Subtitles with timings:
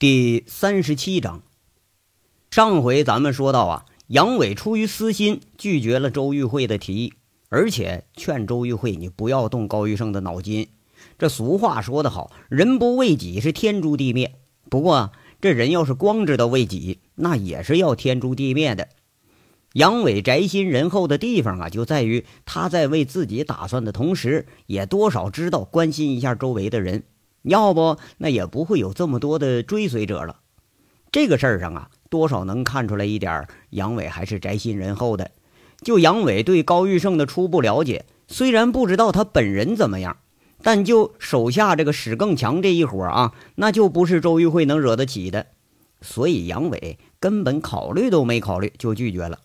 [0.00, 1.42] 第三十七章，
[2.50, 7.12] 上回咱们说到啊，杨伟出于私心拒绝了周玉慧的提议，
[7.50, 10.68] 而且劝周玉慧你不要动高玉胜的脑筋。
[11.18, 14.36] 这俗话说得好，人不为己是天诛地灭。
[14.70, 18.88] 不过这人要是光知道为己，那也是要天诛地灭的。
[19.74, 27.02] 杨伟宅心仁厚的地方啊，就在于他在为自己打算的同时，也多少知道关心一下周围的人。
[27.42, 30.36] 要不，那也不会有这么多的追随者了。
[31.12, 35.30] 这个事儿上啊，多少能看出来一点，杨伟还是宅心仁厚的。
[35.82, 40.18] 就杨伟对高玉胜的初步了解，虽然不知道他本人怎么样，
[40.62, 45.46] 但就手下这个史更强这一伙啊，那就不是周玉慧能惹得起的。
[46.02, 49.38] 所以杨伟根本考虑都没考虑就拒绝了。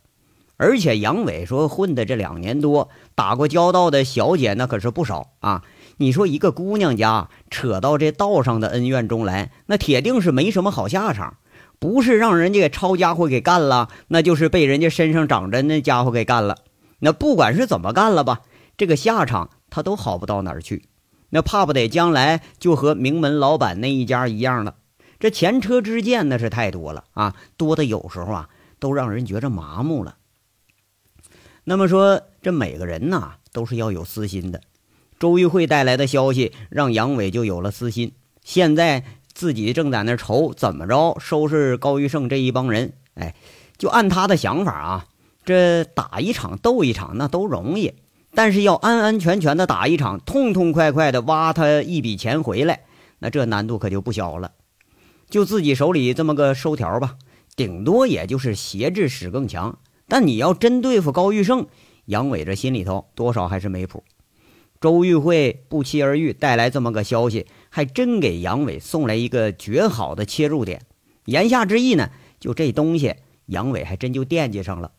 [0.57, 5.63] 而且杨伟说，混的这两年多，打过交道的小姐那可是不少啊。
[5.97, 11.37] 你说一个姑娘家扯到这道上的恩怨中来，那铁定是没什么好下场。
[11.77, 16.57] 不是让人家给抄家伙给干了，那就是被人家身上长着那家伙给干了。
[16.99, 18.41] 那不管是怎么干了吧，
[18.77, 20.87] 这个下场他都好不到哪儿去。
[21.29, 24.75] 那怕不得将来就和名门老板那一家一样了。
[25.19, 30.15] 这前车之鉴那是太多了啊，多的有时候啊都让人觉着麻木了。
[31.65, 34.61] 那么说，这每个人呐都是要有私心的。
[35.19, 38.13] 周玉慧带来的消息让杨伟就有了私心，
[38.43, 42.93] 现在自己正在那愁怎么着收拾高玉胜这一帮人。
[43.15, 43.33] 哎，
[43.77, 45.05] 就按他的想法啊，
[45.45, 47.93] 这打一场斗一场那都容易，
[48.33, 52.81] 但是要安安全全的打一场，痛痛快快的挖他一笔钱回来，
[53.19, 54.51] 那这难度可就不小了。
[55.29, 57.15] 就自己手里这么个收条吧，
[57.55, 61.67] 顶多也就是挟制史更强，但你要真对付高玉胜，
[62.05, 64.03] 杨伟这心里头多少还是没谱。
[64.85, 70.83] 周玉慧不期而遇，带来这么个消息，还真给杨伟送来一个绝好的切入点。
[71.25, 73.15] 言下之意呢，就这东西，
[73.47, 74.91] 杨伟还真就惦记上了。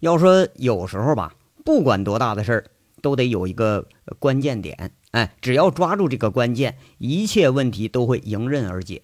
[0.00, 2.64] 要说有时候吧，不管多大的事儿，
[3.00, 3.88] 都得有一个
[4.18, 4.92] 关键点。
[5.12, 9.00] 哎，只要抓住这个关键，一切问题都会迎刃而解。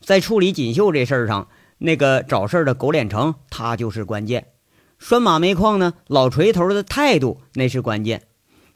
[0.00, 1.46] 在处理锦绣这事儿上，
[1.78, 4.48] 那个找事儿的狗脸成，他就是关键。
[4.98, 8.24] 拴马煤矿呢，老锤头的态度那是关键。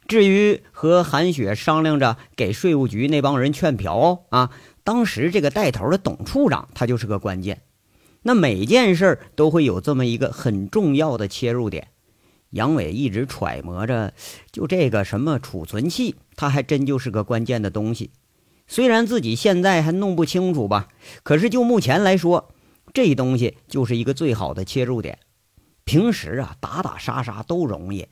[0.07, 4.51] 至于和韩雪商量着给税务局那帮人劝嫖啊，
[4.83, 7.61] 当时这个带头的董处长他就是个关键。
[8.23, 11.89] 那每件事都会有这么一个很重要的切入点。
[12.51, 14.13] 杨伟一直揣摩着，
[14.51, 18.11] 就这个什么储存器，他还真就是个关键的东西。
[18.67, 20.87] 虽然自己现在还弄不清楚吧，
[21.23, 22.53] 可是就目前来说，
[22.93, 25.19] 这东西就是一个最好的切入点。
[25.83, 28.07] 平时啊，打打杀杀都容易。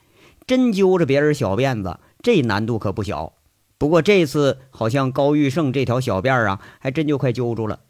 [0.48, 3.34] 真揪着别人小辫子，这难度可不小。
[3.78, 7.82] 不过这次好像高玉胜这条小辫儿啊，还真就快揪住了。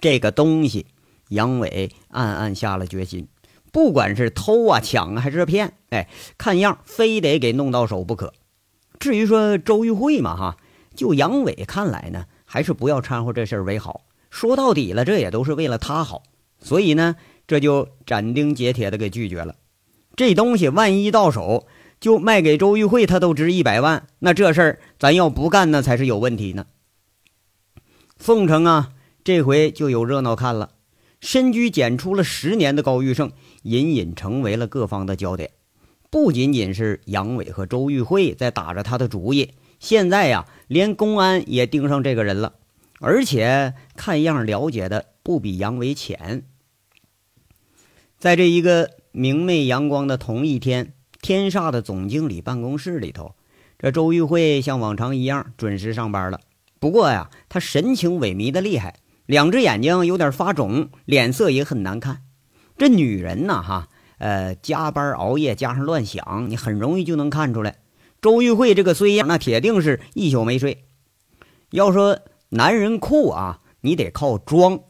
[0.00, 0.86] 这个东西，
[1.28, 3.28] 杨伟暗暗下了决心，
[3.72, 6.08] 不管是偷啊、抢啊，还是骗，哎，
[6.38, 8.32] 看样非得给弄到手不可。
[8.98, 10.56] 至于说周玉慧嘛，哈，
[10.94, 14.04] 就杨伟看来呢，还是不要掺和这事儿为好。
[14.30, 16.22] 说到底了，这也都是为了他好，
[16.60, 19.56] 所以呢，这就斩钉截铁的给拒绝了。
[20.18, 21.68] 这东西万一到手，
[22.00, 24.08] 就卖给周玉慧，他都值一百万。
[24.18, 26.66] 那这事儿咱要不干，那才是有问题呢。
[28.16, 30.70] 凤城啊，这回就有热闹看了。
[31.20, 33.30] 深居简出了十年的高玉胜，
[33.62, 35.52] 隐隐成为了各方的焦点。
[36.10, 42.54] 不仅仅是杨伟和周玉慧在打着他的主意，现在呀，连公安也盯上这个人了，
[42.98, 46.42] 而且看样了解的不比杨伟浅。
[48.18, 48.97] 在这一个。
[49.18, 53.34] 明媚阳光的同一天，天煞的总经理办公室里头，
[53.76, 56.38] 这周玉慧像往常一样准时上班了。
[56.78, 62.22] 不过呀，她神情萎靡的厉害，两只眼睛有点发肿，脸色也很难看。
[62.76, 67.78] 这女人呐，哈，呃，加班熬夜加上乱想，你很容易就能看出来。
[68.22, 70.84] 周玉慧这个衰样，那铁定是一宿没睡。
[71.72, 72.20] 要说
[72.50, 74.84] 男人酷啊，你得靠装；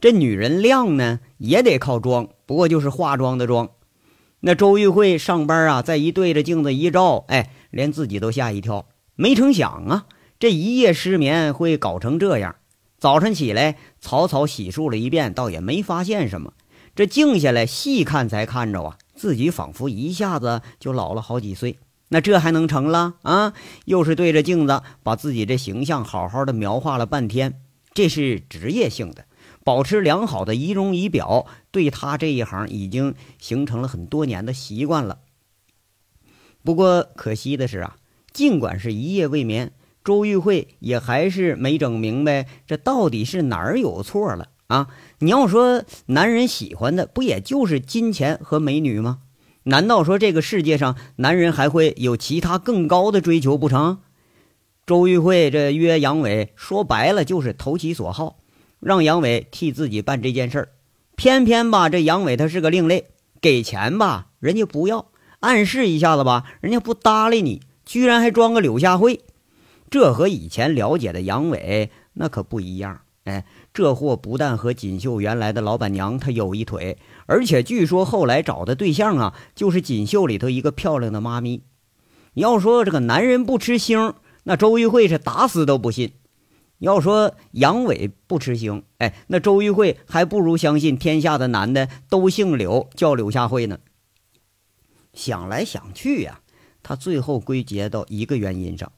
[0.00, 2.28] 这女人靓呢，也得靠装。
[2.44, 3.68] 不过就是化妆的妆，
[4.40, 8.86] 那周玉慧上班啊，再一对着镜子一照，哎，连自己都吓一跳。
[9.16, 10.06] 没成想啊，
[10.38, 12.54] 这一夜失眠会搞成这样。
[12.98, 16.52] 早晨起来草草洗漱了一遍，倒也没发现什么。
[16.94, 21.78] 这静下来细看，才看着啊，自己仿佛一下子就老了好几岁。
[22.10, 23.52] 那这还能成了啊？
[23.84, 27.60] 又是对着镜子把自己这形象好好的描画了半天，
[27.92, 29.24] 这是职业性的。
[29.64, 35.20] 保持良好的仪容仪表，对他这一行已经形成了很多年的习惯了。
[36.62, 37.96] 不过可惜的是啊，
[38.32, 39.72] 尽管是一夜未眠，
[40.04, 44.88] 周玉慧也还是没整明白，这到底是哪儿有错了啊？
[45.20, 49.20] 你要说男人喜欢的不也就是金钱和美女吗？
[49.64, 54.00] 难道说这个世界上男人还会有其他更高的追求不成？
[54.86, 58.38] 周玉慧这约杨伟，说白了就是投其所好，
[58.80, 60.68] 让杨伟替自己办这件事儿。
[61.18, 63.06] 偏偏吧，这杨伟他是个另类，
[63.40, 65.06] 给钱吧，人家不要；
[65.40, 69.22] 暗示一下子吧，人家不搭理你，居然还装个柳下惠。
[69.90, 73.00] 这和以前了解的杨伟那可不一样。
[73.24, 73.44] 哎，
[73.74, 81.64] 这货不但和锦绣原来的老板娘他有一腿，而且据说后来找的对象啊，就是锦绣里头一个漂亮的妈咪。
[82.34, 84.14] 要说这个男人不吃腥。
[84.44, 86.12] 那周玉慧是打死都不信。
[86.78, 93.78] 要说杨伟不吃腥，哎，那周玉慧还不如相信天下的男的都姓柳，叫柳下惠呢。
[95.12, 96.40] 想来想去呀，
[96.82, 98.92] 他最后归结到一个原因上：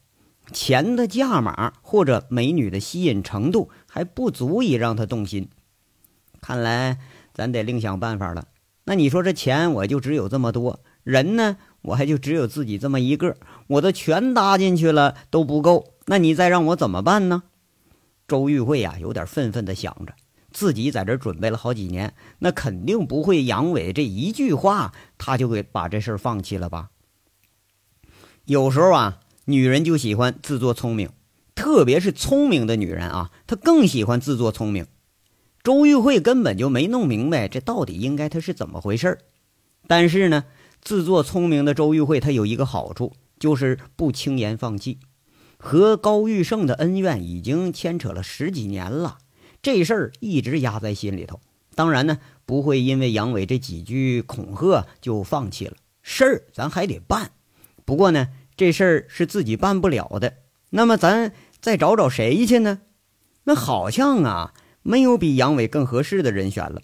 [0.52, 5.48] 钱的价码或者美女的吸引程度还不足以让他动心。
[6.42, 6.98] 看来
[7.32, 8.48] 咱得另想办法了。
[8.84, 11.56] 那你说这钱我就只有这么多，人呢？
[11.82, 13.36] 我还就只有自己这么一个，
[13.68, 17.44] 我都全搭进去了都不够，那你再让我怎么办呢？
[18.30, 20.14] 周玉慧呀，有点愤愤地想着，
[20.52, 26.90] 自己在这准备了好几年，那肯定不会杨伟这一句话，他就给把这事儿放弃了吧？
[28.44, 31.10] 有时候啊，女人就喜欢自作聪明，
[31.56, 34.86] 特别是聪明的女人啊，她更喜欢自作聪明。
[35.64, 39.18] 周玉慧根本就没弄明白这到底应该她是怎么回事儿，
[39.88, 40.44] 但是呢。
[40.82, 44.98] 自作聪明的周玉慧，她有一个好处，就是不轻言放弃。
[45.60, 49.18] 和高玉胜的恩怨已经牵扯了十几年了，
[49.60, 51.38] 这事儿一直压在心里头。
[51.74, 55.76] 当然呢，不会因为杨伟这几句恐吓就放弃了。
[56.02, 57.30] 事儿咱还得办，
[57.84, 60.38] 不过呢，这事儿是自己办不了的。
[60.70, 62.80] 那么咱再找找谁去呢？
[63.44, 66.80] 那好像啊，没有比杨伟更合适的人选了。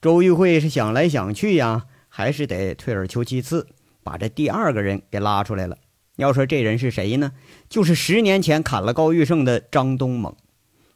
[0.00, 1.86] 周玉慧是想来想去呀。
[2.10, 3.68] 还是得退而求其次，
[4.02, 5.76] 把这第二个人给拉出来了。
[6.18, 7.30] 要说这人是谁呢？
[7.68, 10.34] 就是十年前砍了高玉胜的张东猛。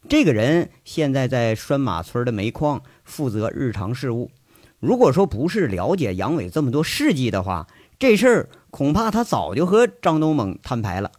[0.08, 4.32] 这个人现在在拴马村的煤矿负责日常事务。
[4.80, 7.68] 如果说不是了解杨伟这么多事迹的话，
[8.00, 11.12] 这事儿恐怕他早就和张东猛摊牌了。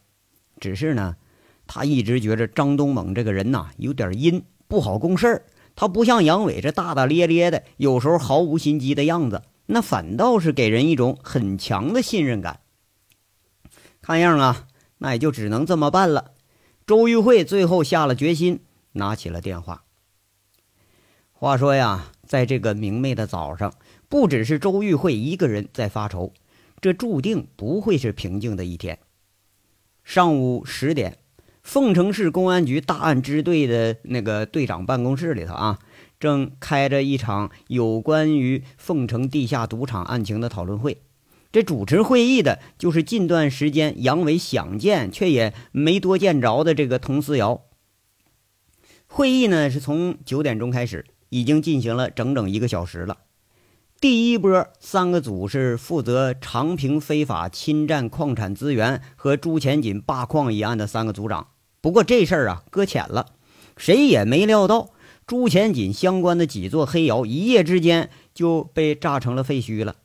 [0.59, 1.15] 只是呢，
[1.65, 5.45] 他一直觉着张东猛这个人呐有点阴，不好共事儿。
[5.77, 9.44] 他不像杨伟这大大咧咧的，有时候毫无心机的样子。
[9.67, 12.59] 那反倒是给人一种很强的信任感。
[14.05, 14.67] 看样啊，
[14.97, 16.33] 那也就只能这么办了。
[16.85, 18.59] 周玉慧最后下了决心，
[18.91, 19.85] 拿起了电话。
[21.31, 23.73] 话说呀，在这个明媚的早上，
[24.09, 26.33] 不只是周玉慧一个人在发愁，
[26.81, 29.00] 这注定不会是平静的一天。
[30.03, 31.19] 上午十点，
[31.61, 35.79] 凤城市公安局大案支队的那个队长办公室里头啊。
[36.19, 41.01] 正开着一场有关于凤城地下赌场案情的讨论会，
[41.53, 47.61] 这主持会议的就是近段时间杨伟想见却也没多见着的这个佟思瑶。
[49.05, 53.19] 会议呢是从九点钟开始，已经进行了整整一个小时了。
[54.01, 61.49] 第一波三个组是负责长平非法侵占矿产资源和朱前锦罢矿一案的三个组长，
[61.79, 63.27] 不过这事儿啊搁浅了，
[63.77, 64.89] 谁也没料到。
[65.27, 69.97] 朱前锦相关的几座黑窑，一夜之间就被炸成了废墟了。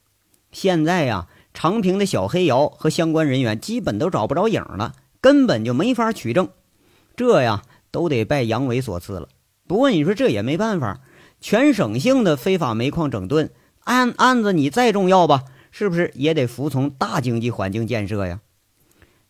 [0.53, 1.27] 现在呀，
[1.61, 6.51] 长平的小黑窑和相关人员基本都找不着影了，根本就没法取证。
[7.17, 9.29] 这呀，都得拜杨伟所赐了。
[9.67, 11.01] 不过你说这也没办法，
[11.41, 13.51] 全省性的非法煤矿整顿
[13.81, 18.39] 案案子，你再重要吧，是不是也得服从大经济环境建设呀？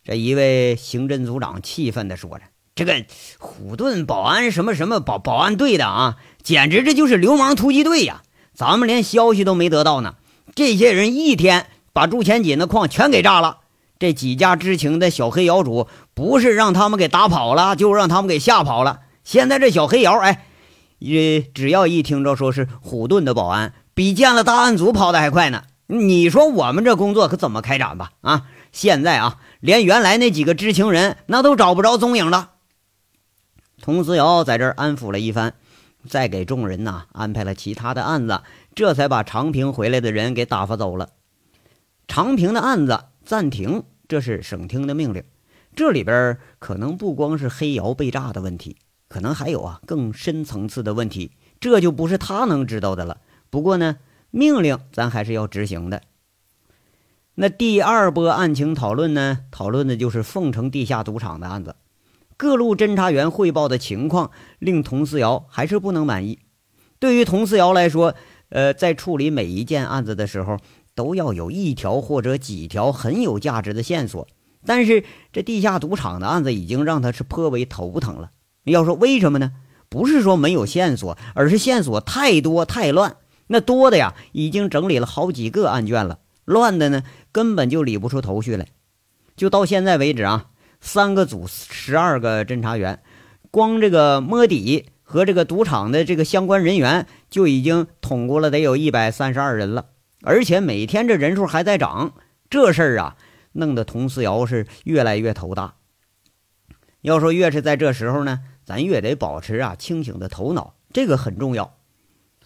[0.03, 2.43] 这一位刑侦组长气愤地说着。
[2.75, 3.05] 这个
[3.39, 8.21] 虎盾保安什么什么保保安队的啊，简直这就是流氓突击队呀！
[8.53, 10.17] 咱们连消息都没得到呢。
[10.53, 13.59] 这些人一天把朱前锦的矿全给炸了。
[13.97, 19.01] 这几家知情的小黑窑主，不是让他们给打跑了，就让他们给吓跑了。
[19.23, 20.45] 现在这小黑窑，哎，
[20.99, 25.63] 也只要一听着说是虎盾的保安，比见了大案组跑的还快呢。
[25.87, 28.11] 你说我们这工作可怎么开展吧？
[28.21, 32.51] 啊，现在啊，连原来那几个知情人那都找不着踪影了。
[33.81, 35.55] 佟思瑶在这儿安抚了一番，
[36.07, 38.41] 再给众人呐安排了其他的案子，
[38.75, 41.09] 这才把长平回来的人给打发走了。
[42.09, 45.23] 长平的案子暂停，这是省厅的命令。
[45.75, 53.21] 这里边可能不光是黑窑被炸的问题，可能还有啊更深层次的问题，这就不是他能知道的了。
[53.51, 53.97] 不过呢，
[54.31, 56.01] 命令咱还是要执行的。
[57.35, 61.75] 那第二波案情讨论呢，讨论的就是凤城地下赌场的案子。
[62.35, 66.39] 各路侦查员汇报的情况令佟思瑶还是不能满意。
[66.97, 68.15] 对于佟思瑶来说，
[68.49, 70.57] 呃，在处理每一件案子的时候，
[70.99, 74.27] 都要有一条或者几条很有价值的线索。
[74.65, 78.31] 但是这地下赌场的案子已经让他是颇为头疼了。
[78.65, 79.53] 要说为什么呢？
[79.87, 83.15] 不是说没有线索，而是线索太多太乱。
[83.47, 88.67] 那多的呀，已经整理了好几个案卷了；乱的呢，根本就理不出头绪来。
[89.37, 90.47] 就到现在为止啊，
[90.81, 93.01] 三个组十二个侦查员，
[93.49, 99.85] 光这个摸底和这个赌场的这个相关人员就已经统过了得有一百三十二人了，
[100.21, 102.13] 而且每天这人数还在涨。
[102.49, 103.15] 这事儿啊，
[103.53, 105.75] 弄得佟思瑶是越来越头大。
[107.01, 111.75] 要说越是在这时候呢，咱越得保持啊清醒的头脑，这个很重要。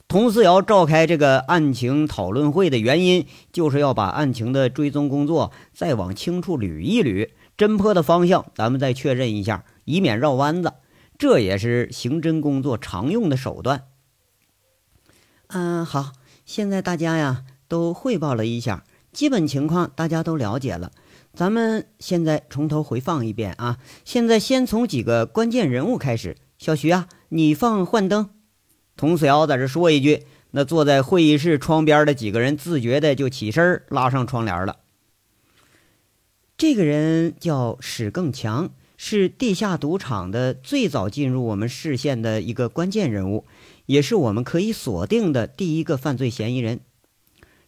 [0.07, 10.73] 佟思瑶召开这个案情讨论会的原因，就是要把案情的追踪工作再往清处捋一捋，侦破的方向咱们再确认一下，以免绕弯子。
[11.17, 13.85] 这也是刑侦工作常用的手段。
[15.47, 16.11] 嗯，好，
[16.45, 20.91] 现在大家呀都汇报了一下基本情况，大家都了解了。
[21.33, 23.79] 咱们现在从头回放一遍啊！
[24.05, 26.37] 现在先从几个关键人物开始。
[26.59, 28.29] 小徐啊，你放幻灯。
[28.95, 34.77] 佟思瑶在这说一句，那坐在会议室窗边的几个人自觉的就起身拉上窗帘了。
[36.55, 43.45] 这个人叫史更强，是地下赌场的最早进入我们视线的一个关键人物，
[43.87, 46.81] 也是我们可以锁定的第一个犯罪嫌疑人。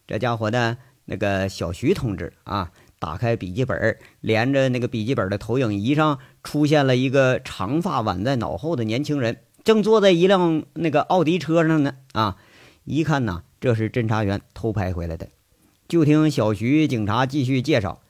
[0.06, 2.70] 这家伙的那个小徐同志啊。
[2.98, 11.96] 打开笔记本，连着那个笔记本的投影仪上出现了一个长发挽在脑后的年轻人，正坐在一辆那个奥迪车上呢。
[12.12, 12.38] 啊，
[12.84, 15.28] 一看呐，这是侦查员偷拍回来的。
[15.86, 18.00] 就听小徐警察继续介绍：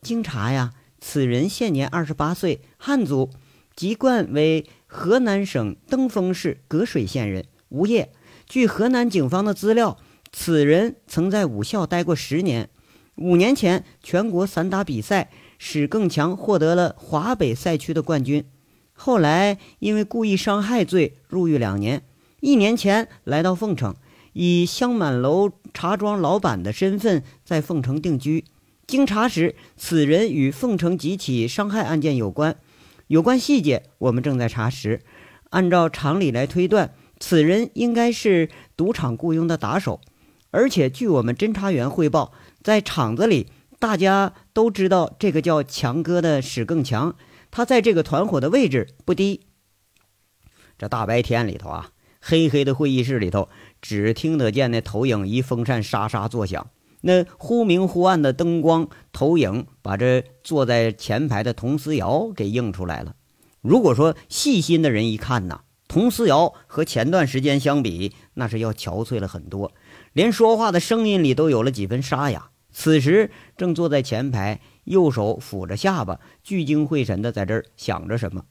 [0.00, 3.30] 经查呀，此人现年二十八岁，汉族，
[3.76, 8.10] 籍贯为河南省登封市隔水县人，无业。
[8.46, 9.98] 据河南警方的资料，
[10.32, 12.68] 此人曾在武校待过十年。
[13.16, 18.44] 五年前，全国散打比赛，史更强获得了华北赛区的冠军。
[18.92, 22.02] 后来因为故意伤害罪入狱两年。
[22.40, 23.94] 一年前来到凤城，
[24.32, 28.44] 以香满楼茶庄老板的身份在凤城定居。
[28.86, 32.56] 经查实，此人与凤城几起伤害案件有关。
[33.08, 35.00] 有关细节，我们正在查实。
[35.50, 40.00] 按照常理来推断，此人应该是赌场雇佣的打手。
[40.50, 42.32] 而且，据我们侦查员汇报。
[42.62, 43.46] 在厂子里，
[43.78, 47.16] 大家都知道这个叫强哥的史更强，
[47.50, 49.46] 他在这个团伙的位置不低。
[50.76, 53.48] 这大白天里头啊，黑黑的会议室里头，
[53.80, 56.68] 只听得见那投影仪风扇沙沙作响，
[57.00, 63.14] 那忽明忽暗的灯光投影，把这坐在前排的佟思瑶给映出来了。
[63.62, 69.72] 如果说细心的人一看呐，佟思瑶和前段时间相比，那是要憔悴了很多。
[70.12, 72.50] 连说话的声音里都有了几分沙哑。
[72.72, 78.44] 此时正坐在前排，右手抚着下巴，聚精会神的在这儿想着什么。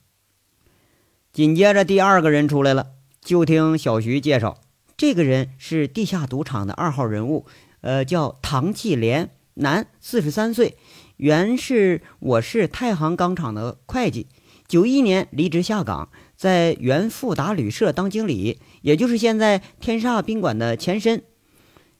[1.31, 2.87] 紧接着，第二个人出来了，
[3.21, 4.59] 就听小徐介绍，
[4.97, 7.45] 这个人是地下赌场的二号人物，
[7.81, 10.77] 呃，叫唐继莲，男，四十三岁，
[11.15, 14.27] 原是我市太行钢厂的会计，
[14.67, 21.23] 九一年离职下岗，在原富达旅社当经理，也就是现在天煞宾馆的前身。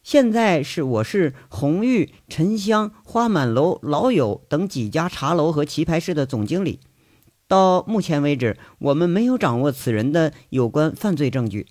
[0.02, 6.80] 现在是我市红玉、沉香、花满楼、老友等几家茶楼和棋牌室的总经理。
[7.48, 11.68] 到目前为止，我们没有掌握此人的有关犯罪证据。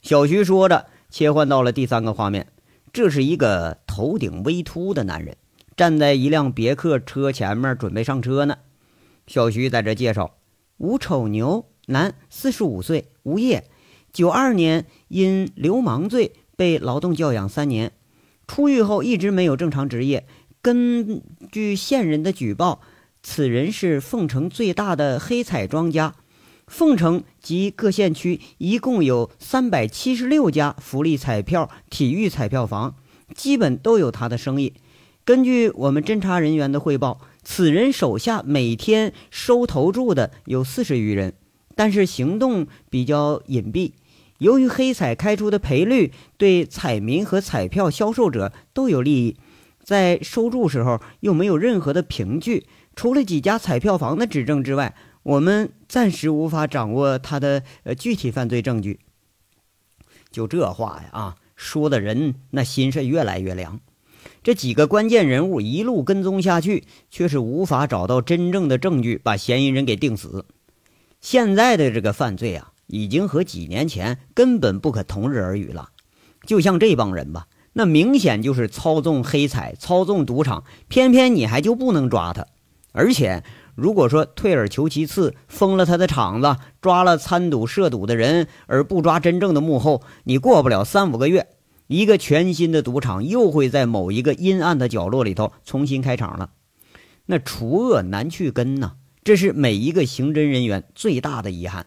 [0.00, 2.48] 小徐说着，切换到了第三个画面。
[2.92, 5.36] 这是一个头顶微秃的男人，
[5.76, 8.58] 站在一辆别克车前面，准备上车呢。
[9.26, 10.36] 小徐在这介绍：
[10.76, 13.64] 吴丑牛，男，四十五岁，无业，
[14.12, 16.32] 九二年因流氓罪。
[16.56, 17.92] 被劳动教养三年，
[18.46, 20.26] 出狱后一直没有正常职业。
[20.60, 22.80] 根据线人的举报，
[23.22, 26.14] 此人是凤城最大的黑彩庄家。
[26.68, 32.94] 凤城及各县区一共有三百七十六家福利彩票、体育彩票房，
[33.34, 34.74] 基本都有他的生意。
[35.24, 41.34] 根据我们侦查人员的汇报，此人手下每天收投注的有四十余人，
[41.74, 43.92] 但是行动比较隐蔽。
[44.42, 49.36] 由于黑彩开出的赔率对彩民和彩票销售者都有利益，
[49.84, 58.98] 在收注时候又没有任何的凭据，除了几家彩票房的指证之外，我们暂时无法掌握他的呃具体犯罪证据。
[60.32, 63.78] 就这话呀啊，说的人那心是越来越凉。
[64.42, 70.46] 这几个关键人物一路跟踪下去，却是无法找到真正的证据把嫌疑人给定死。
[71.20, 75.88] 现在的这个犯罪啊，已经和几年前根本不可同日而语了。
[76.46, 82.46] 就像这帮人吧，那明显就是操纵黑彩、操纵赌场，偏偏你还就不能抓他。
[82.92, 83.42] 而且，
[83.74, 91.48] 如果说退而求其次，封了他的场子，抓了参赌涉赌的人，而不抓真正的幕后，你过不了三五个月。
[91.86, 96.50] 一个全新的赌场又会在某一个阴暗的角落里头重新开场了。
[97.26, 98.92] 那除恶难去根呐，
[99.24, 101.86] 这是每一个刑侦人员最大的遗憾。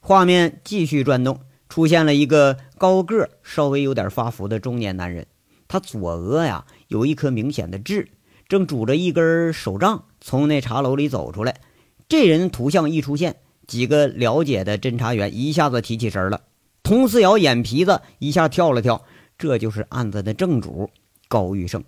[0.00, 5.26] 画面继续转动，出现了一个高个、稍微有点发福的中年男人。
[5.66, 8.08] 他左额呀有一颗明显的痣，
[8.48, 11.60] 正拄着一根手杖从那茶楼里走出来。
[12.08, 13.36] 这人图像一出现，
[13.66, 16.42] 几个了解的侦查员一下子提起神了。
[16.82, 19.04] 佟思瑶眼皮子一下跳了跳，
[19.36, 20.88] 这就是案子的正主
[21.28, 21.84] 高玉胜。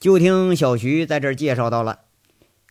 [0.00, 2.00] 就听小徐在这儿介绍到了：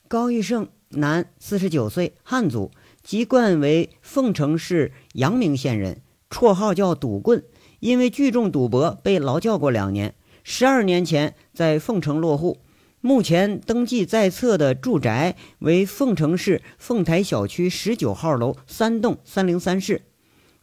[0.07, 2.71] 高玉胜，男，四十九岁，汉族，
[3.05, 7.43] 籍贯为凤城市阳明县人，绰号叫赌棍，
[7.79, 10.15] 因为聚众赌博被劳教过两年。
[10.43, 12.57] 十二年前在凤城落户，
[13.01, 20.01] 目前登记在册的住宅为凤城市凤台小区十九号楼三栋三零三室。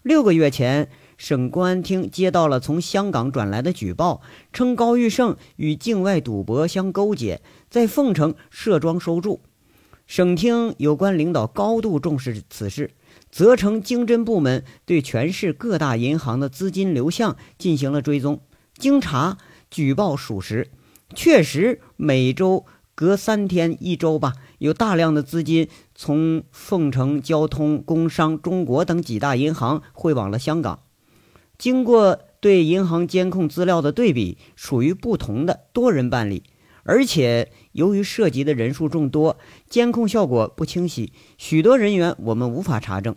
[0.03, 4.21] 六个月前，省公安厅接到了从香港转来的举报，
[4.53, 9.43] 称高玉胜与境外赌博相勾结，在凤城设庄收住。
[10.13, 12.91] 省厅有关领导高度重视此事，
[13.31, 18.43] 责成经侦部门对全市各大银行的资金流向进行了追踪。
[18.77, 19.39] 经查，
[19.71, 20.71] 举报属实，
[21.15, 24.35] 确实每周隔三天一周吧。
[24.59, 30.81] 有大量的资金从凤城交通、工商、中国等几大银行汇往了香港。
[31.57, 36.43] 经过对银行监控资料的对比，属于不同的多人办理，
[36.85, 43.15] 而且由于涉及的人数众多，监控效果不清晰，许多人员我们无法查证。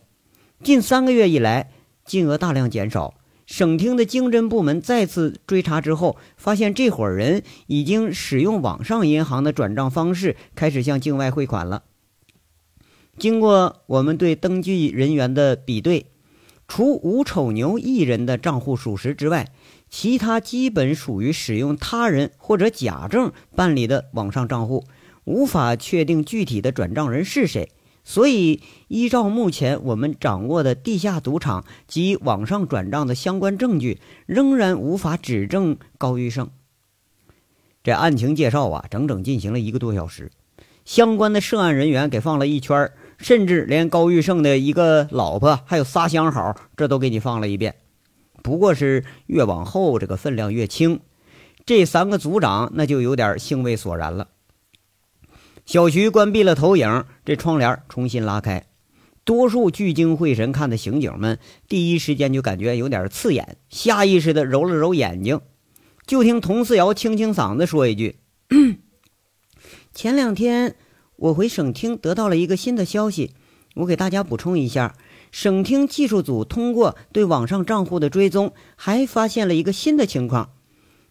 [0.63, 1.71] 近三个月以来，
[2.05, 3.15] 金额大量减少。
[3.45, 11.83] 省厅的经侦部门再次追查之后，发现这伙人已经使用网上银行的转账方式，开始向境外汇款了。
[13.19, 16.07] 经过我们对登记人员的比对，
[16.67, 19.51] 除吴丑牛一人的账户属实之外，
[19.97, 24.83] 其他基本属于使用他人或者假证办理的网上账户，
[25.23, 27.71] 无法确定具体的转账人是谁。
[28.03, 36.49] 所以，依照目前我们掌握的地下赌场及网上转账的相关证据，仍然无法指证高玉胜。
[37.81, 40.29] 这案情介绍啊，整整进行了一个多小时，
[40.83, 47.75] 相关的涉案人员给放了一圈，甚至连高玉胜的一个老婆还有仨相好，这都给你放了一遍。
[48.45, 50.99] 不过是越往后，这个分量越轻，
[51.65, 54.27] 这三个组长那就有点兴味索然了。
[55.65, 58.67] 小徐关闭了投影，这窗帘重新拉开。
[59.23, 65.41] 多数聚精会神看的刑警们，第一时间就感觉有点刺眼，下意识的揉了揉眼睛。
[66.05, 68.19] 就听佟四瑶清清嗓子说一句
[69.91, 70.75] ：“前两天
[71.15, 73.33] 我回省厅得到了一个新的消息，
[73.73, 74.95] 我给大家补充一下。
[75.35, 80.51] 省厅技术组通过对网上账户的追踪，还发现了一个新的情况：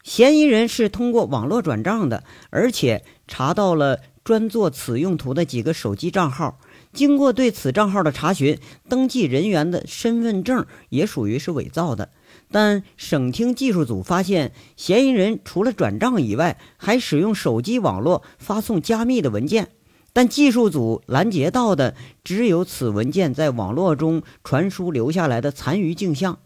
[0.03, 6.59] 嫌疑人是通过网络转账的，而且查到了。”专做此用途的几个手机账号，
[6.95, 8.59] 经过对此账号的查询，
[8.89, 12.09] 登记人员的身份证也属于是伪造的。
[12.51, 19.73] 但省厅技术组发现，嫌疑人除了转账以外，还使用手机网络发送加密的文件，
[20.15, 26.39] 但技术组拦截到的只有此文件在网络中传输留下来的残余镜像。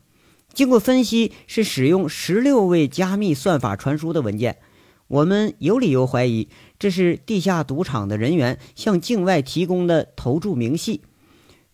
[0.52, 4.56] 经过分析，是使用十六位加密算法传输的文件。
[5.06, 11.02] 我们有理由怀疑，这是地下赌场的人员向境外提供的投注明细。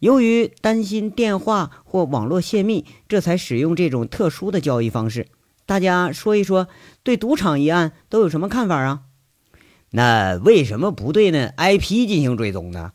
[0.00, 5.28] 由于担心电话或网络泄密，这才使用这种特殊的交易方式。
[5.64, 6.66] 大家说一说，
[7.02, 9.02] 对赌场一案都有什么看法啊？
[9.96, 12.92] 那为什么不对呢？IP 进行追踪呢？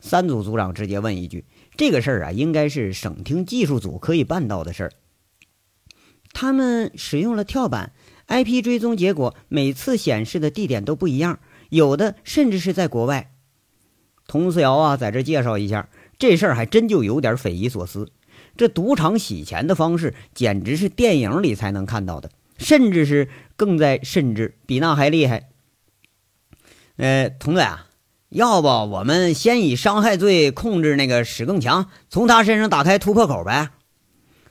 [0.00, 1.44] 三组组长直接问一句：
[1.76, 4.92] 这个事儿啊，应该是省厅技术组可以办到的事儿。
[6.32, 7.92] 他们使用了跳板。
[8.26, 13.30] IP 追踪结果每次显示的地点都不一样，有的甚至是在国外。
[14.26, 18.10] 佟思瑶啊，在这介绍一下，这事儿还真就有点匪夷所思。
[18.56, 25.50] 这赌场洗钱的方式简直是电影里才能看到的，甚至是更在甚至比那还厉害。
[26.96, 27.86] 呃，佟队啊，
[28.30, 33.70] 要不我们先以伤害罪控制那个史更强，从他身上打开突破口呗？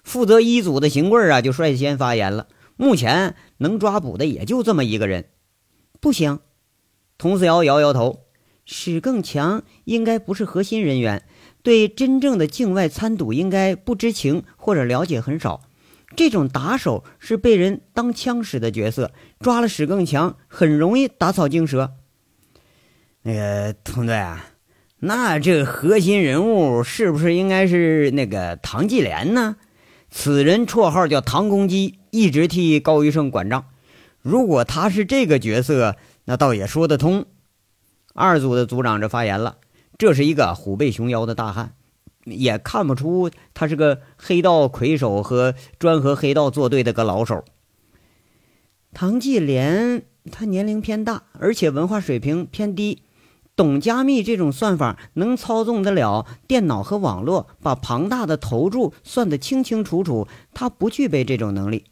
[0.04, 2.48] 负责一组的邢贵啊，就率先发言了。
[2.78, 5.26] 目前能抓捕的也就这么一个人。
[6.00, 6.40] 不行，
[7.18, 8.26] 佟思瑶摇摇头。
[8.68, 11.24] 史更强应该不是核心人员，
[11.64, 15.62] 对真正的境外参赌应该不知情或者了解很少。
[16.16, 21.94] 这种打手是被人当枪使的角色，抓了史更强很容易打草惊蛇。
[23.28, 24.46] 那个佟队啊，
[25.00, 29.56] 那这个核心人物是不是应该是那个唐继莲呢？
[30.12, 33.66] 此人绰号叫唐公鸡，一直替高玉胜管账。
[34.22, 37.26] 如果他是这个角色，那倒也说得通。
[38.14, 39.58] 二组的组长这发言了，
[39.98, 41.74] 这是一个虎背熊腰的大汉，
[42.26, 47.44] 也看不出他是个黑道魁首和专和黑道作对的个老手。
[48.94, 53.02] 唐继莲他年龄偏大，而且文化水平偏低，
[53.56, 61.86] 懂加密这种算法，能操纵得了电脑和网络，把庞大的投注算得清清楚楚，他不具备这种能力。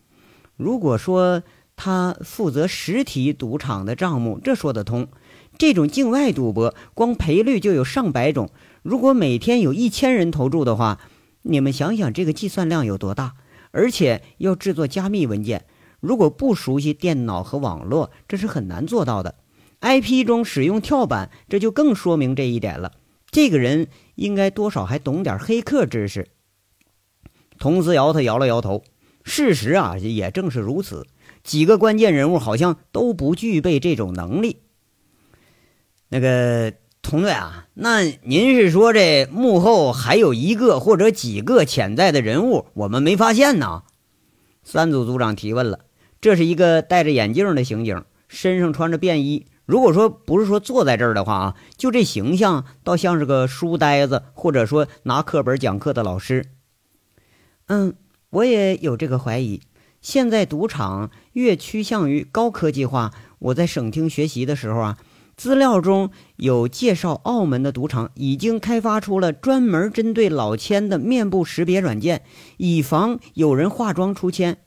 [0.58, 1.41] 如果说
[1.76, 5.08] 他负责实体赌场的账目，这说得通。
[5.58, 8.49] 这种境外赌博，光赔率就有上百种。
[8.82, 10.99] 如果每天有一千人投注的话，
[11.43, 13.36] 你们想想这个计算量有多大？
[13.71, 15.65] 而且要制作加密文件，
[15.99, 19.36] 如果不熟悉电脑和网络，这是很难做到的。
[19.84, 22.93] IP 中使用跳板，这就更说明这一点了。
[23.30, 26.30] 这个人应该多少还懂点黑客知识。
[27.60, 28.86] 佟思瑶他摇了摇头，
[29.26, 31.06] 事实啊，也正是如此。
[31.43, 34.62] 几个关键人物好像都不具备这种能力。
[36.08, 43.84] 那个佟队啊，那您是说这幕后还有一个或者几个潜在的人物，我们没发现呢？
[44.63, 45.80] 三组组长提问了。
[46.22, 49.46] 这是一个戴着眼镜的刑警，身上穿着便衣。
[49.65, 56.45] 如果说不是说坐在这儿的话啊，就这形象倒像是个书呆子，或者说拿课本讲课的老师。
[57.67, 57.95] 嗯，
[58.30, 59.62] 我也有这个怀疑。
[60.02, 64.97] 现在赌场越趋向于高科技化，我在省厅学习的时候啊。
[65.36, 72.21] 资料中有介绍，澳门的赌场已经开发出了专门针对老千的面部识别软件，
[72.58, 74.60] 以防有人化妆出千。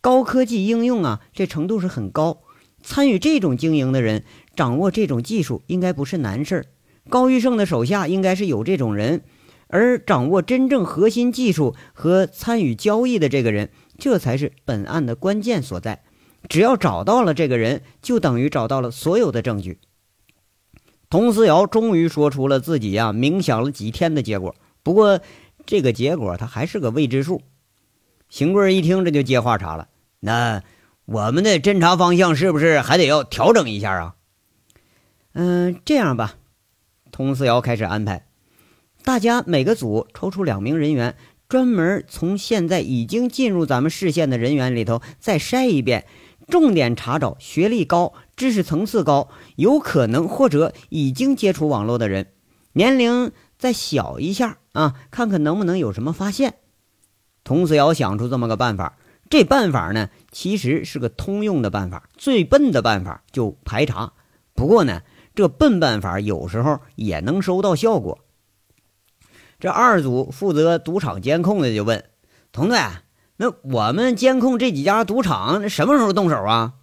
[0.00, 2.40] 高科技应用啊，这程度是很高。
[2.82, 6.66] 参与这种经营的人，掌握这种技术应该不是难事儿。
[7.08, 9.22] 高玉胜的手下应该是有这种人，
[9.68, 16.02] 而掌握真正核心技术和参与交易的这个人，这才是本案的关键所在。
[16.48, 19.78] 只要找到了这个人，就等于找到了所有的证据。
[21.08, 25.20] 佟思瑶终于说出了自己呀冥想了几天的结果，不过
[25.66, 27.42] 这个结果他还是个未知数。
[28.28, 29.88] 邢贵一听，这就接话茬了
[30.20, 30.62] ：“那
[31.12, 34.14] 我们的侦查方向是不是还得要调整一下啊
[35.34, 36.36] ？”“嗯，这样吧。”
[37.10, 38.26] 佟思瑶开始安排，
[39.02, 41.16] 大家每个组抽出两名人员，
[41.48, 46.06] 专门从现在已经进入咱们视线的人员里头再筛一遍。
[46.48, 52.32] 重点查找学历高、知识层次高、有可能或者已经接触网络的人，
[52.72, 56.54] 年龄再小一下啊，看看能不能有什么发现。
[57.42, 58.96] 童思瑶想出这么个办法，
[59.30, 64.12] 这办法呢，其实是个通用的办法，最笨的办法就排查。
[64.54, 65.02] 不过呢，
[65.36, 68.18] 这笨办法有时候也能收到效果。
[69.60, 72.04] 这二组负责赌场监控的就问
[72.50, 72.78] 童队。
[73.36, 76.74] 那我们监控这几家赌场，什么时候动手啊？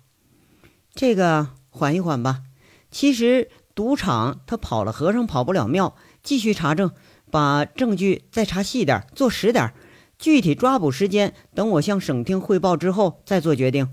[0.96, 2.44] 这个缓一缓吧。
[2.90, 6.92] 其实赌场他跑了和尚跑不了庙，继续查证，
[7.30, 9.74] 把证据再查细点，做实点。
[10.20, 13.90] 具体抓捕时间，等我向省厅汇报之后再做决定。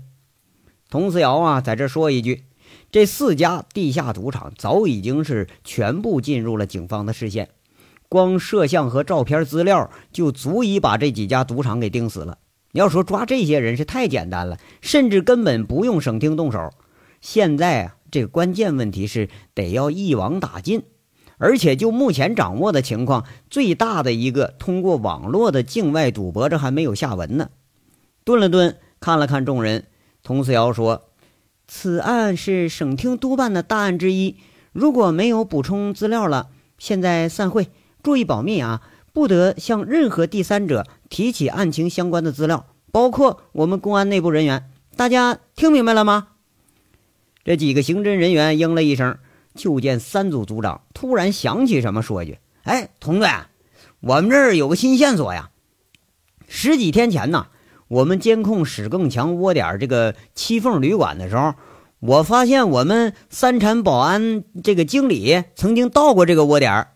[0.89, 2.45] 佟思瑶啊，在这说一句：
[2.91, 7.49] 这四家地下赌场早已经是全部进入了警方的视线，
[8.09, 12.37] 光摄像和照片资料就足以把这几家赌场给盯死了。
[12.71, 16.71] 你要说抓这些人是太简单了，甚至根本不用省厅动手。
[17.21, 20.83] 现在啊，这个关键问题是得要一网打尽，
[21.37, 27.49] 而且就目前掌握的情况，最大的一个通过网络的境外赌博，这还没有下文呢。
[28.23, 29.85] 顿了顿，看了看众人，
[30.23, 31.09] 佟思瑶说
[31.67, 34.37] ：“此案是省厅督办的大案之一，
[34.71, 37.69] 如果没有补充资料了，现在散会，
[38.01, 38.81] 注意保密啊。”
[39.15, 44.69] 不得向任何第三者提起案情相关的资料，包括我们公安内部人员。
[44.97, 46.27] 大家听明白了吗？
[47.45, 49.17] 这几个刑侦人员应了一声。
[49.55, 53.29] 就见三组组长突然想起什么，说一句：“哎，佟队，
[54.01, 55.49] 我们这儿有个新线索呀！
[56.47, 57.47] 十几天前呢，
[57.87, 61.55] 我们监控史更强窝点这个七凤旅馆的时候，
[61.99, 66.87] 我发现我们三产保安这个经理曾经到过这个窝点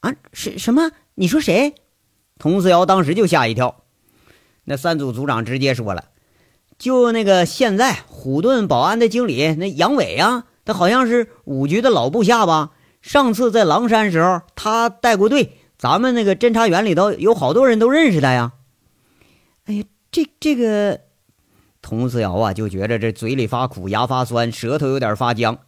[0.00, 0.14] 啊？
[0.32, 1.74] 是什么？”你说谁？
[2.38, 3.82] 佟思瑶当时就吓一跳。
[4.64, 6.04] 那三组组长直接说了
[6.78, 12.72] ：“就那个现在虎盾保安的经理那杨伟啊，他好像是五局的老部下吧？
[13.00, 18.52] 上次在狼山时候，他带过队，咱们那个侦查员里头有好多人都认识他呀。
[19.64, 21.00] 哎呀，这这个，
[21.80, 25.58] 佟思瑶啊，就觉着这嘴里发苦，牙发酸，舌头有点发僵。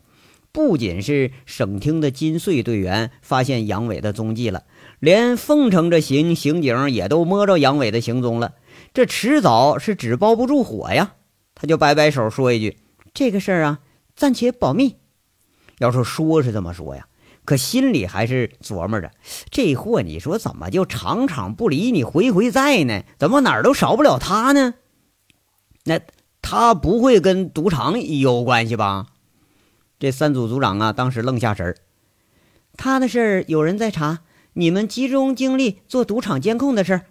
[0.53, 4.65] 不仅是省厅的金穗队员发现杨伟的踪迹了，
[4.99, 8.53] 连凤城这刑刑警也都摸着杨伟的行踪了。
[8.93, 11.13] 这迟早是纸包不住火呀！
[11.55, 12.77] 他就摆摆手说一句
[13.15, 13.79] ：“这个事儿啊，
[14.21, 14.97] 暂且保密。”
[15.81, 17.09] 要说说是这么说呀，
[17.47, 19.11] 可心里还是琢磨着：
[19.51, 23.03] 这货你说怎么就场场不离你，回回在呢？
[23.19, 24.75] 怎么哪儿都少不了他呢？
[25.85, 25.99] 那
[26.43, 29.07] 他不会跟赌场有关系吧？
[29.99, 31.77] 这三组组长啊，当时愣下神儿。
[32.77, 34.21] 他的事儿有人在查，
[34.53, 37.03] 你们集中精力做赌场监控的事儿。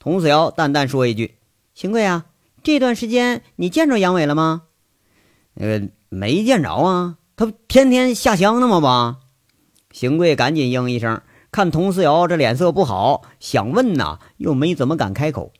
[0.00, 1.36] 童子尧淡淡说一句
[1.76, 2.26] ：“邢贵啊，
[2.64, 4.62] 这段时间你见着杨伟了吗
[5.54, 8.80] ？”“呃，没见着啊，他天天下乡呢吗？
[8.80, 9.16] 吧？”
[9.92, 11.20] 邢贵赶紧应一声，
[11.52, 15.52] 看童思瑶这脸色不好，想问呐，又没怎么敢开口。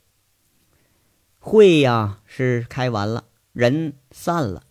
[1.39, 4.63] 会呀，是开完了，人散了。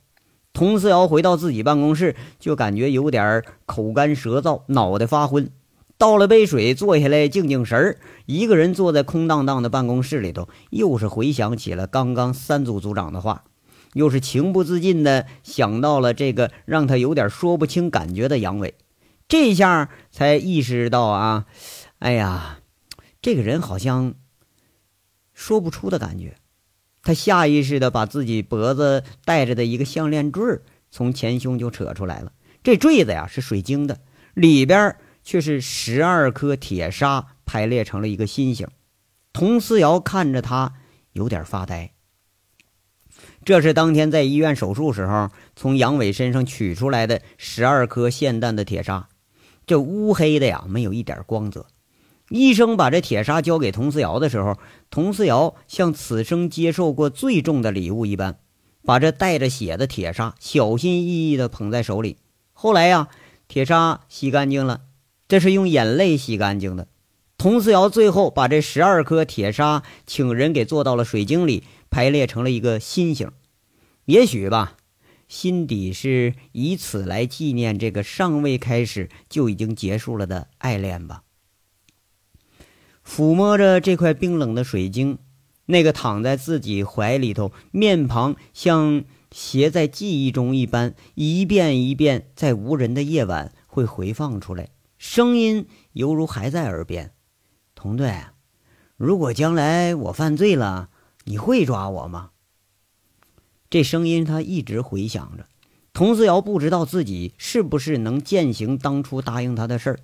[0.53, 5.49] 佟思瑶回到自己办公室，就感觉有点口干舌燥，脑袋发昏。
[5.97, 7.97] 倒了杯水，坐下来静静神儿。
[8.25, 13.45] 一个人坐在空荡荡的办公室里头，又是回想起了刚刚三组组长的话，
[13.93, 18.75] 又是情不自禁的想到了这个让他有点说不清感觉的杨伟。
[19.27, 21.45] 这下才意识到啊，
[21.99, 22.59] 哎呀，
[23.21, 24.13] 这个人好像
[25.33, 26.35] 说不出的感觉。
[27.01, 30.59] 他下意识的把自己脖子戴着的一个项链坠
[30.91, 32.31] 从前胸就扯出来了。
[32.63, 33.99] 这坠子呀是水晶的，
[34.33, 38.67] 里边却是十二颗铁砂排列成了一个心形。
[39.33, 40.73] 佟思瑶看着他，
[41.11, 41.91] 有点发呆。
[43.45, 49.09] 这是当天在医院手术时候从杨伟身上取出来的十二颗霰弹的铁砂，
[49.65, 51.65] 这乌黑的呀，没有一点光泽。
[52.29, 54.57] 医生把这铁砂交给佟思瑶的时候，
[54.89, 58.37] 佟思瑶像此生接受过最重的礼物一般，
[58.85, 62.17] 把这带着血的铁砂小心翼翼地捧在手里。
[62.53, 63.09] 后来呀，
[63.47, 64.81] 铁砂洗干净了，
[65.27, 66.87] 这是用眼泪洗干净的。
[67.43, 73.33] 佟思瑶最后把这十二颗铁砂请人给做到了水晶里，排列成了一个心形。
[74.05, 74.77] 也许吧，
[75.27, 81.23] 心底是以此来纪念这个尚未开始就已经结束了的爱恋吧。
[83.05, 85.17] 抚摸着这块冰冷的水晶，
[85.65, 89.03] 那个躺在自己怀里头，面庞像
[89.33, 97.11] 携在记忆中一般，一遍一遍在无人的夜晚会回放出来，声音犹如还在耳边。
[97.83, 98.13] 童队，
[98.95, 100.87] 如果将来我犯罪了，
[101.25, 102.29] 你会抓我吗？
[103.69, 105.47] 这声音他一直回想着。
[105.91, 109.99] 童思瑶不知道自己是不是能践行当初答应他的事儿。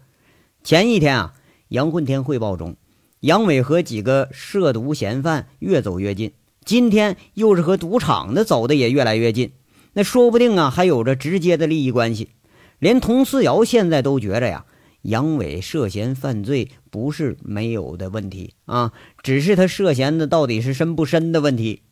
[0.62, 1.34] 前一天啊，
[1.70, 2.76] 杨混天汇报中。
[3.22, 6.34] 杨伟和几个涉毒嫌犯越走越近，
[6.66, 9.54] 今天又是和赌场的走的也越来越近，
[9.94, 12.32] 那说不定啊还有着直接的利益关系。
[12.78, 14.66] 连童思瑶现在都觉着呀，
[15.04, 18.92] 杨伟涉嫌犯罪不是没有的问题啊，
[19.24, 21.84] 只是他涉嫌的到底是深不深的问题。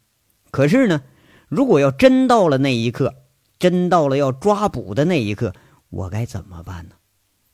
[0.52, 1.04] 可是呢，
[1.48, 3.16] 如果要真到了那一刻，
[3.58, 5.54] 真到了要抓捕的那一刻，
[5.90, 6.96] 我该怎么办呢？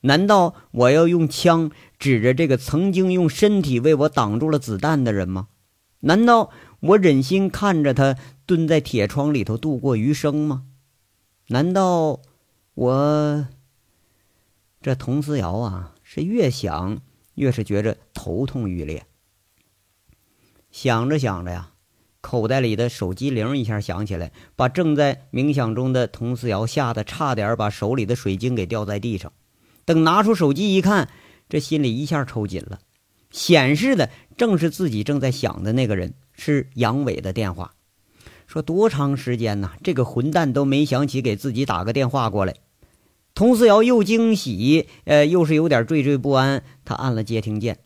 [0.00, 5.48] 难道我要用枪指着这个曾经用身体为我挡住了子弹的人吗？
[6.00, 10.64] 难道我忍心看着他蹲在铁窗里头度过余生吗？
[11.48, 12.20] 难道
[12.74, 13.46] 我
[14.84, 17.00] 这佟思瑶啊，是越想
[17.36, 19.06] 越是觉着头痛欲裂。
[20.70, 21.70] 想着想着呀，
[22.20, 29.32] 口袋里的手机铃一下响起来，把正在冥想中的佟思瑶吓得差点把手里的水晶给掉在地上。
[29.86, 31.08] 等拿出手机一看，
[31.48, 32.80] 这心里一下抽紧了，
[33.30, 37.72] 显示的正是自己正在想的那个人，是杨伟的电话。
[38.46, 39.72] 说多长时间呢？
[39.82, 42.54] 这个混蛋都没想起给自己打个电话过来。
[43.34, 46.62] 佟思瑶又惊喜，呃，又是有点惴惴不安。
[46.84, 47.78] 他按了接听键，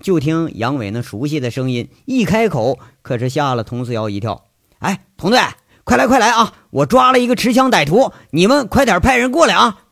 [0.00, 4.44] 就听杨伟那熟悉的声音，一开口可是吓了佟思瑶一跳。
[4.78, 5.40] 哎，佟队，
[5.82, 6.54] 快来快来啊！
[6.70, 9.86] 我抓了一个持枪歹徒，你们快点派人过来啊！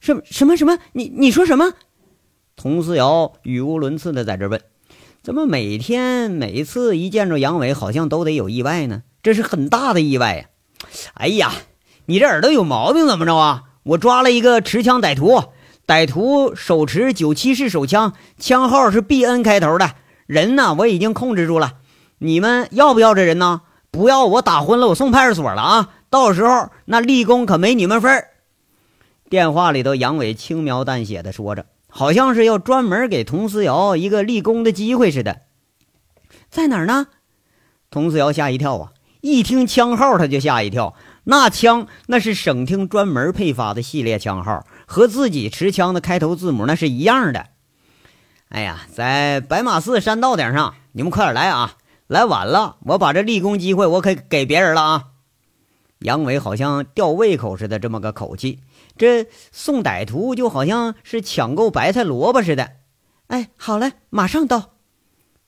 [0.00, 0.78] 什什么什么？
[0.92, 1.74] 你你说什么？
[2.56, 4.62] 佟思瑶语无伦次的在这问
[5.22, 9.02] ：“怎么每天每次一见着杨伟，好像都得有意外呢？
[9.22, 10.46] 这是很大的意外呀！”
[11.12, 11.52] 哎呀，
[12.06, 13.64] 你这耳朵有毛病怎么着啊？
[13.84, 15.44] 我抓了一个持枪歹徒，
[15.86, 19.92] 歹徒手持九七式手枪，枪号是 B N 开头的，
[20.26, 21.74] 人呢我已经控制住了。
[22.18, 23.62] 你们要不要这人呢？
[23.90, 25.90] 不要我打昏了，我送派出所了啊！
[26.10, 28.28] 到时候那立功可没你们份儿。
[29.28, 35.42] 电话里头，杨伟轻描淡写的说着，好像是要专门给佟思瑶一个立功的机会似的。
[36.48, 37.08] 在哪儿呢？
[37.90, 38.92] 佟思瑶吓一跳啊！
[39.20, 40.94] 一听枪号，他就吓一跳。
[41.24, 47.46] 那枪那是省厅专门配发的系列枪号，和自己持枪的开头字母那是一样的。
[48.50, 51.76] 哎呀，在白马寺山道顶上，你们快点来啊！
[52.06, 55.04] 来晚了，我把这立功机会我可给别人了啊！
[56.00, 58.60] 杨伟好像吊胃口似的，这么个口气。
[58.96, 62.72] 这送歹徒就好像是抢购白菜萝卜似的。
[63.28, 64.74] 哎，好嘞，马上到。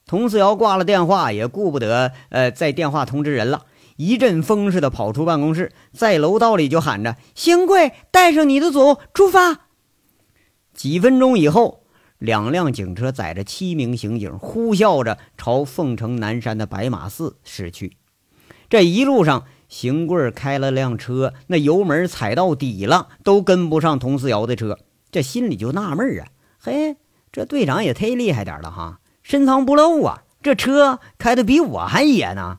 [0.07, 9.69] 佟思瑶挂了电话，也顾不得呃在电话通知人了，一阵风似的跑出办公室，在楼道里就喊着：“邢贵，带上你的组出发。”
[10.75, 11.85] 几分钟以后，
[12.19, 17.97] 两辆警车载着七名刑警，呼啸着朝凤城南山的白马寺驶去。
[18.69, 24.79] 这一路上，邢贵开了辆车，那油门踩到底了，都跟不上佟思瑶的车。
[25.11, 26.27] 这心里就纳闷啊，
[26.59, 26.97] 嘿，
[27.33, 32.59] 这队长也忒厉害点了哈，深藏不露啊，这车开的比我还野呢。